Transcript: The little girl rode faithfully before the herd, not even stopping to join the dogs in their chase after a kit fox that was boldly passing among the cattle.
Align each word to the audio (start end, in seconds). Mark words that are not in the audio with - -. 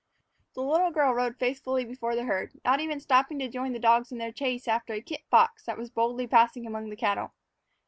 The 0.55 0.63
little 0.63 0.89
girl 0.89 1.13
rode 1.13 1.37
faithfully 1.37 1.85
before 1.85 2.15
the 2.15 2.23
herd, 2.23 2.59
not 2.65 2.79
even 2.79 2.99
stopping 2.99 3.37
to 3.37 3.47
join 3.47 3.71
the 3.71 3.77
dogs 3.77 4.11
in 4.11 4.17
their 4.17 4.31
chase 4.31 4.67
after 4.67 4.93
a 4.95 4.99
kit 5.01 5.21
fox 5.29 5.63
that 5.65 5.77
was 5.77 5.91
boldly 5.91 6.25
passing 6.25 6.65
among 6.65 6.89
the 6.89 6.95
cattle. 6.95 7.33